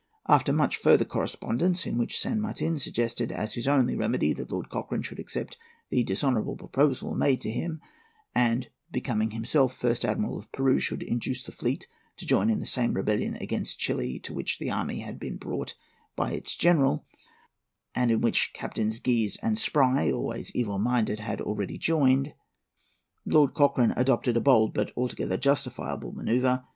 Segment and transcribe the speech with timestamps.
[0.27, 5.03] After much further correspondence—in which San Martin suggested as his only remedy that Lord Cochrane
[5.03, 5.59] should accept
[5.91, 7.79] the dishonourable proposal made to him,
[8.33, 11.85] and, becoming himself First Admiral of Peru, should induce the fleet
[12.17, 15.75] to join in the same rebellion against Chili to which the army had been brought
[16.15, 17.05] by its general,
[17.93, 24.35] and in which Captains Guise and Spry, always evil minded, had already joined—Lord Cochrane adopted
[24.35, 26.65] a bold but altogether justifiable manoeuvre.